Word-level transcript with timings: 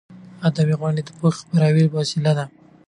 ادبي 0.47 0.73
غونډې 0.79 1.01
د 1.05 1.09
پوهې 1.17 1.35
د 1.37 1.37
خپراوي 1.41 1.85
وسیله 1.97 2.31
ده. 2.37 2.45